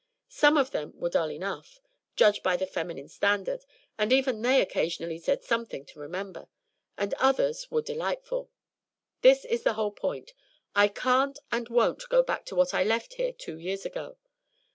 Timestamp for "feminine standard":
2.65-3.63